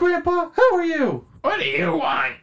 [0.00, 0.48] Grandpa.
[0.56, 1.26] How are you?
[1.42, 2.36] What do you want?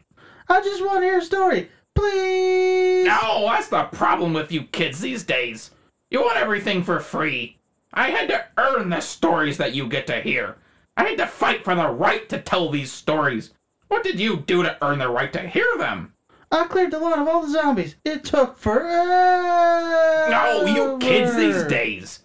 [0.47, 1.69] I just want to hear a story.
[1.95, 3.07] Please.
[3.07, 5.71] No, that's the problem with you kids these days.
[6.11, 7.57] You want everything for free.
[7.91, 10.57] I had to earn the stories that you get to hear.
[10.95, 13.51] I had to fight for the right to tell these stories.
[13.87, 16.13] What did you do to earn the right to hear them?
[16.51, 17.95] I cleared the lawn of all the zombies.
[18.05, 20.29] It took forever.
[20.29, 22.19] No, you kids these days.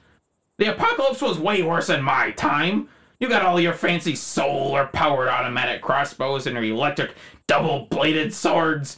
[0.59, 2.91] The apocalypse was way worse in my time.
[3.23, 7.15] You got all your fancy solar powered automatic crossbows and your electric
[7.47, 8.97] double bladed swords.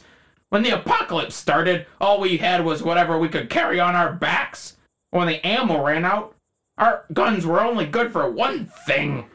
[0.49, 4.77] When the apocalypse started, all we had was whatever we could carry on our backs.
[5.11, 6.33] When the ammo ran out,
[6.75, 9.25] our guns were only good for one thing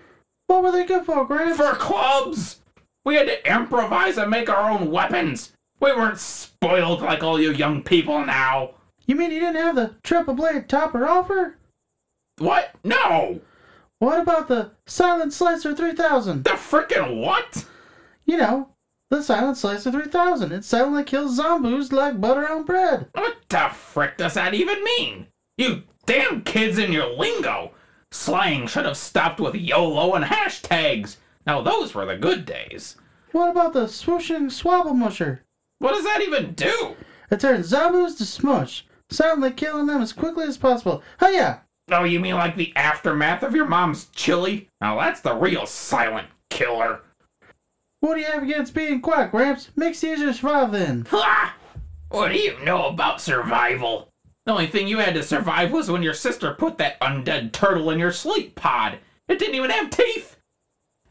[0.48, 1.56] What were they good for, Gramps?
[1.56, 2.58] for clubs.
[3.04, 5.52] We had to improvise and make our own weapons.
[5.78, 8.70] We weren't spoiled like all you young people now.
[9.06, 11.58] You mean you didn't have the triple blade topper offer?
[12.38, 12.74] What?
[12.82, 13.40] No!
[14.00, 16.42] What about the Silent Slicer 3000?
[16.42, 17.66] The frickin' what?
[18.24, 18.70] You know,
[19.10, 20.52] the Silent Slicer 3000.
[20.52, 23.08] It silently kills zombies like butter on bread.
[23.12, 25.26] What the frick does that even mean?
[25.58, 27.72] You damn kids in your lingo!
[28.10, 31.18] Slang should have stopped with YOLO and hashtags.
[31.46, 32.96] Now those were the good days.
[33.32, 35.44] What about the swooshing swabble musher?
[35.78, 36.96] What does that even do?
[37.30, 41.02] It turns zombies to smush, silently killing them as quickly as possible.
[41.20, 41.64] Hiya!
[41.92, 44.68] Oh, you mean like the aftermath of your mom's chili?
[44.80, 47.00] Now that's the real silent killer.
[48.00, 49.70] What do you have against being quiet, Gramps?
[49.76, 51.06] Makes it easier to survive then.
[51.10, 51.54] Ha!
[52.08, 54.08] What do you know about survival?
[54.46, 57.90] The only thing you had to survive was when your sister put that undead turtle
[57.90, 58.98] in your sleep pod.
[59.28, 60.36] It didn't even have teeth.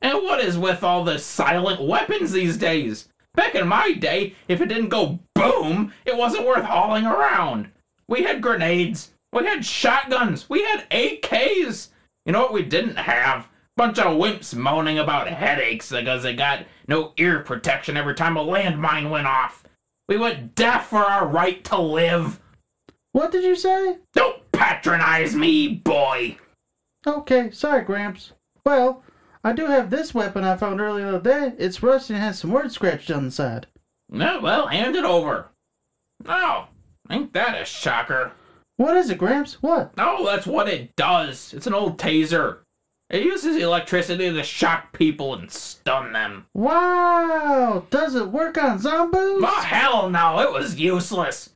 [0.01, 3.09] And what is with all the silent weapons these days?
[3.35, 7.69] Back in my day, if it didn't go boom, it wasn't worth hauling around.
[8.07, 11.89] We had grenades, we had shotguns, we had AKs.
[12.25, 13.47] You know what we didn't have?
[13.77, 18.43] Bunch of wimps moaning about headaches because they got no ear protection every time a
[18.43, 19.63] landmine went off.
[20.07, 22.39] We went deaf for our right to live.
[23.11, 23.97] What did you say?
[24.13, 26.37] Don't patronize me, boy.
[27.07, 28.33] Okay, sorry, Gramps.
[28.65, 29.03] Well,
[29.43, 31.53] I do have this weapon I found earlier today.
[31.57, 33.67] It's rusty and has some words scratched on the side.
[34.09, 35.47] No, well, hand it over.
[36.27, 36.67] Oh,
[37.09, 38.33] ain't that a shocker?
[38.79, 39.61] What is it, Gramps?
[39.61, 39.97] What?
[39.97, 41.53] No, that's what it does.
[41.53, 42.59] It's an old taser.
[43.09, 46.45] It uses electricity to shock people and stun them.
[46.53, 47.85] Wow!
[47.89, 49.43] Does it work on zombies?
[49.43, 51.49] Oh, hell no, it was useless.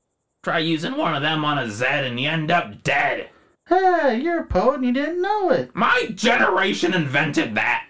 [0.43, 3.29] Try using one of them on a Zed and you end up dead.
[3.69, 5.73] Hey, you're a poet and you didn't know it.
[5.73, 7.87] My generation invented that.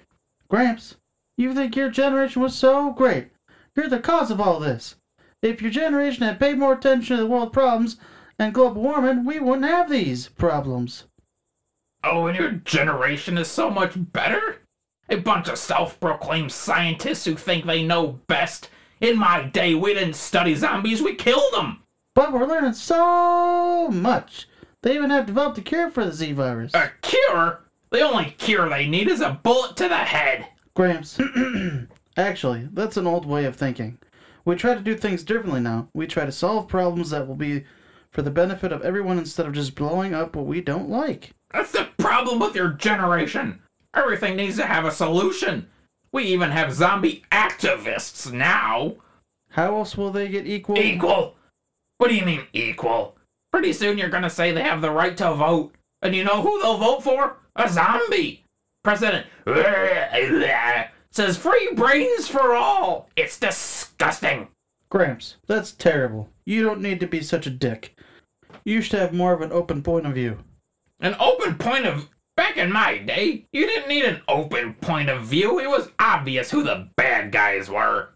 [0.47, 0.97] Gramps,
[1.39, 3.29] you think your generation was so great.
[3.75, 4.97] You're the cause of all this.
[5.41, 7.97] If your generation had paid more attention to the world problems
[8.39, 11.05] and global warming, we wouldn't have these problems.
[12.03, 14.57] Oh, and your generation is so much better?
[15.09, 18.69] A bunch of self proclaimed scientists who think they know best.
[18.99, 21.83] In my day, we didn't study zombies, we killed them.
[22.15, 24.47] But we're learning so much.
[24.81, 26.73] They even have developed a cure for the Z virus.
[26.73, 27.63] A cure?
[27.89, 30.47] The only cure they need is a bullet to the head.
[30.73, 31.19] Gramps,
[32.17, 33.99] actually, that's an old way of thinking.
[34.45, 35.87] We try to do things differently now.
[35.93, 37.63] We try to solve problems that will be
[38.13, 41.31] for the benefit of everyone instead of just blowing up what we don't like.
[41.51, 43.59] That's the problem with your generation.
[43.95, 45.67] Everything needs to have a solution.
[46.11, 48.97] We even have zombie activists now.
[49.49, 50.77] How else will they get equal?
[50.77, 51.35] Equal?
[51.97, 53.17] What do you mean equal?
[53.51, 55.73] Pretty soon you're gonna say they have the right to vote.
[56.03, 57.37] And you know who they'll vote for?
[57.55, 58.43] A zombie.
[58.83, 59.25] President
[61.11, 63.09] says free brains for all.
[63.15, 64.49] It's disgusting.
[64.93, 66.29] Gramps, that's terrible.
[66.45, 67.97] You don't need to be such a dick.
[68.63, 70.37] You should have more of an open point of view.
[70.99, 75.23] An open point of back in my day, you didn't need an open point of
[75.23, 75.59] view.
[75.59, 78.09] It was obvious who the bad guys were.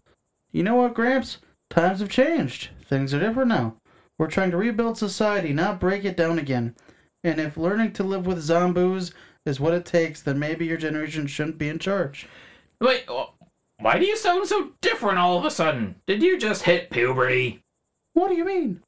[0.52, 1.38] You know what, Gramps?
[1.68, 2.68] Times have changed.
[2.88, 3.74] Things are different now.
[4.16, 6.76] We're trying to rebuild society, not break it down again.
[7.24, 9.12] And if learning to live with zombies
[9.44, 12.28] is what it takes, then maybe your generation shouldn't be in charge.
[12.80, 13.04] Wait,
[13.80, 15.96] why do you sound so different all of a sudden?
[16.06, 17.60] Did you just hit puberty?
[18.14, 18.82] What do you mean?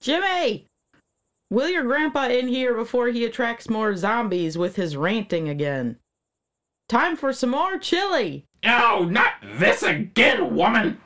[0.00, 0.66] Jimmy!
[1.50, 5.96] Will your grandpa in here before he attracts more zombies with his ranting again?
[6.88, 8.44] Time for some more chili!
[8.64, 11.00] Oh, not this again, woman!